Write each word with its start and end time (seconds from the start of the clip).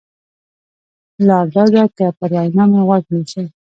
لار 1.27 1.45
دا 1.55 1.63
ده 1.73 1.83
که 1.97 2.05
پر 2.17 2.29
وینا 2.35 2.63
مې 2.71 2.81
غوږ 2.87 3.03
نیسې. 3.13 3.43